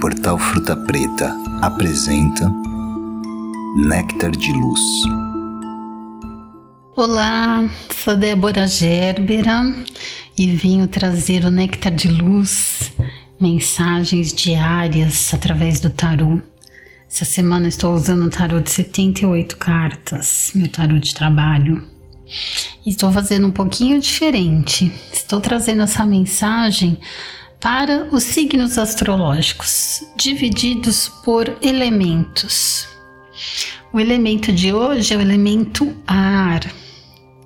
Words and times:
Portal 0.00 0.38
Fruta 0.38 0.76
Preta 0.76 1.36
apresenta 1.60 2.48
Néctar 3.76 4.30
de 4.30 4.52
Luz. 4.52 4.80
Olá, 6.94 7.68
sou 8.04 8.16
Débora 8.16 8.68
Gerbera 8.68 9.74
e 10.38 10.46
vim 10.46 10.86
trazer 10.86 11.44
o 11.44 11.50
Néctar 11.50 11.92
de 11.92 12.06
Luz, 12.06 12.92
mensagens 13.40 14.32
diárias 14.32 15.34
através 15.34 15.80
do 15.80 15.90
tarô. 15.90 16.40
Essa 17.10 17.24
semana 17.24 17.66
estou 17.66 17.92
usando 17.92 18.26
o 18.26 18.30
tarô 18.30 18.60
de 18.60 18.70
78 18.70 19.56
cartas, 19.56 20.52
meu 20.54 20.68
tarô 20.68 20.96
de 21.00 21.12
trabalho. 21.12 21.82
Estou 22.86 23.10
fazendo 23.10 23.48
um 23.48 23.52
pouquinho 23.52 24.00
diferente. 24.00 24.92
Estou 25.12 25.40
trazendo 25.40 25.82
essa 25.82 26.06
mensagem 26.06 26.98
para 27.60 28.08
os 28.12 28.22
signos 28.22 28.78
astrológicos, 28.78 30.04
divididos 30.16 31.08
por 31.24 31.56
elementos. 31.60 32.88
O 33.92 33.98
elemento 33.98 34.52
de 34.52 34.72
hoje 34.72 35.14
é 35.14 35.16
o 35.16 35.20
elemento 35.20 35.94
ar. 36.06 36.60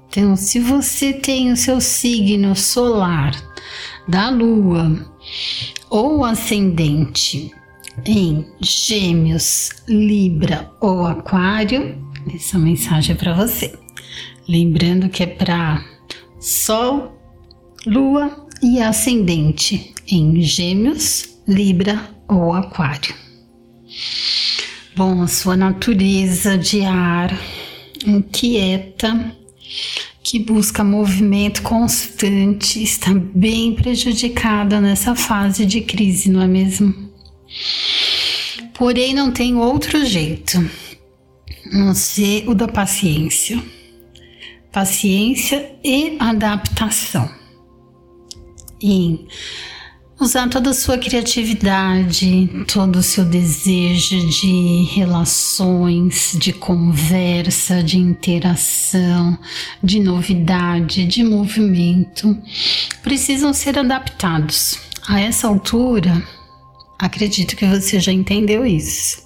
Então, 0.09 0.37
se 0.37 0.61
você 0.61 1.13
tem 1.13 1.51
o 1.51 1.57
seu 1.57 1.81
signo 1.81 2.55
solar 2.55 3.35
da 4.07 4.29
lua 4.29 5.11
ou 5.89 6.25
ascendente 6.25 7.51
em 8.05 8.47
Gêmeos, 8.61 9.71
Libra 9.89 10.71
ou 10.81 11.07
Aquário, 11.07 11.99
essa 12.35 12.59
mensagem 12.59 13.15
é 13.15 13.19
para 13.19 13.35
você. 13.35 13.79
Lembrando 14.47 15.09
que 15.09 15.23
é 15.23 15.27
para 15.27 15.83
Sol, 16.39 17.19
Lua 17.87 18.47
e 18.63 18.81
Ascendente 18.81 19.92
em 20.09 20.41
Gêmeos, 20.43 21.29
Libra 21.47 22.11
ou 22.29 22.53
Aquário. 22.53 23.15
Bom, 24.97 25.23
a 25.23 25.29
sua 25.29 25.57
natureza 25.57 26.57
de 26.57 26.83
ar 26.83 27.37
inquieta, 28.07 29.37
que 30.23 30.39
busca 30.39 30.85
movimento 30.85 31.63
constante, 31.63 32.83
está 32.83 33.13
bem 33.15 33.75
prejudicada 33.75 34.81
nessa 34.81 35.15
fase 35.15 35.65
de 35.65 35.81
crise, 35.81 36.31
não 36.31 36.43
é 36.43 36.47
mesmo? 36.47 37.11
Porém, 38.75 39.15
não 39.15 39.31
tem 39.31 39.57
outro 39.57 40.05
jeito, 40.05 40.59
não 41.73 41.95
ser 41.95 42.49
o 42.49 42.55
da 42.55 42.69
paciência 42.69 43.63
paciência 44.73 45.71
e 45.85 46.17
adaptação. 46.19 47.31
Em 48.81 49.29
usar 50.23 50.49
toda 50.49 50.71
a 50.71 50.75
sua 50.75 50.97
criatividade, 50.97 52.49
todo 52.73 52.97
o 52.97 53.03
seu 53.03 53.25
desejo 53.25 54.29
de 54.29 54.85
relações, 54.95 56.37
de 56.39 56.53
conversa, 56.53 57.83
de 57.83 57.99
interação, 57.99 59.37
de 59.83 59.99
novidade, 59.99 61.05
de 61.05 61.25
movimento, 61.25 62.37
precisam 63.03 63.53
ser 63.53 63.79
adaptados. 63.79 64.79
A 65.09 65.21
essa 65.21 65.49
altura, 65.49 66.23
acredito 66.99 67.57
que 67.57 67.67
você 67.67 67.99
já 67.99 68.13
entendeu 68.13 68.65
isso. 68.65 69.23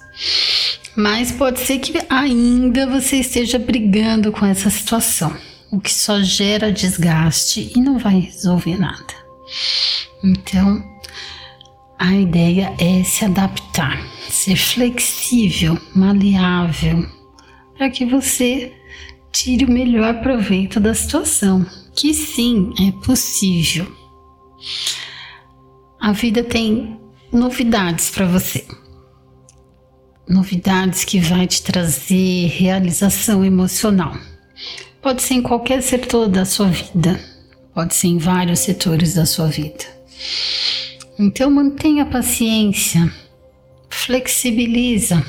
Mas 0.95 1.31
pode 1.31 1.59
ser 1.59 1.77
que 1.77 1.93
ainda 2.09 2.87
você 2.87 3.17
esteja 3.17 3.59
brigando 3.59 4.31
com 4.31 4.45
essa 4.45 4.71
situação, 4.71 5.35
o 5.71 5.79
que 5.79 5.93
só 5.93 6.23
gera 6.23 6.71
desgaste 6.71 7.71
e 7.75 7.79
não 7.79 7.99
vai 7.99 8.19
resolver 8.19 8.79
nada. 8.79 9.26
Então, 10.23 10.83
a 11.97 12.13
ideia 12.13 12.73
é 12.79 13.03
se 13.03 13.25
adaptar, 13.25 14.01
ser 14.29 14.55
flexível, 14.55 15.77
maleável, 15.95 17.05
para 17.77 17.89
que 17.89 18.05
você 18.05 18.73
tire 19.31 19.65
o 19.65 19.71
melhor 19.71 20.21
proveito 20.21 20.79
da 20.79 20.93
situação, 20.93 21.65
que 21.95 22.13
sim, 22.13 22.73
é 22.79 22.91
possível. 23.05 23.87
A 25.99 26.11
vida 26.11 26.43
tem 26.43 26.99
novidades 27.31 28.09
para 28.09 28.25
você 28.25 28.65
novidades 30.27 31.05
que 31.05 31.19
vai 31.19 31.47
te 31.47 31.63
trazer 31.63 32.47
realização 32.47 33.45
emocional. 33.45 34.15
Pode 35.01 35.21
ser 35.21 35.35
em 35.35 35.41
qualquer 35.41 35.81
setor 35.81 36.27
da 36.27 36.43
sua 36.43 36.67
vida, 36.67 37.19
pode 37.77 37.93
ser 37.93 38.07
em 38.07 38.17
vários 38.17 38.61
setores 38.61 39.13
da 39.13 39.23
sua 39.23 39.45
vida. 39.45 39.85
Então 41.19 41.47
mantenha 41.51 42.07
paciência, 42.07 43.13
flexibiliza, 43.87 45.23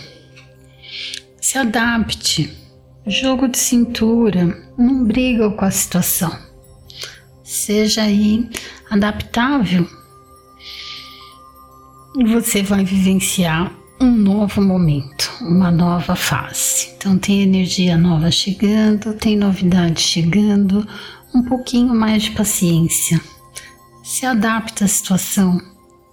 se 1.38 1.58
adapte, 1.58 2.50
jogo 3.06 3.48
de 3.48 3.58
cintura, 3.58 4.46
não 4.78 5.04
briga 5.04 5.50
com 5.50 5.62
a 5.62 5.70
situação. 5.70 6.34
Seja 7.44 8.04
aí 8.04 8.48
adaptável. 8.88 9.86
E 12.16 12.24
você 12.24 12.62
vai 12.62 12.82
vivenciar 12.82 13.70
um 14.00 14.10
novo 14.12 14.62
momento, 14.62 15.30
uma 15.40 15.70
nova 15.70 16.14
fase. 16.14 16.90
Então 16.96 17.18
tem 17.18 17.42
energia 17.42 17.96
nova 17.96 18.30
chegando, 18.30 19.14
tem 19.14 19.36
novidade 19.36 20.00
chegando, 20.00 20.86
um 21.34 21.42
pouquinho 21.42 21.94
mais 21.94 22.24
de 22.24 22.30
paciência. 22.32 23.20
Se 24.02 24.24
adapta 24.24 24.84
à 24.84 24.88
situação 24.88 25.60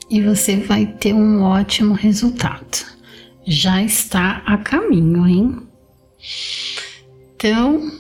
e 0.10 0.22
você 0.22 0.58
vai 0.58 0.86
ter 0.86 1.14
um 1.14 1.44
ótimo 1.44 1.94
resultado. 1.94 2.86
Já 3.46 3.82
está 3.82 4.42
a 4.46 4.58
caminho, 4.58 5.28
hein? 5.28 5.62
Então, 7.36 7.92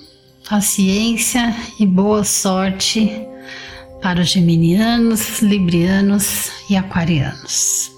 paciência 0.50 1.56
e 1.79 1.85
boa 1.85 2.24
sorte 2.24 3.12
para 4.01 4.22
os 4.22 4.29
geminianos, 4.29 5.41
librianos 5.41 6.51
e 6.69 6.75
aquarianos. 6.75 7.94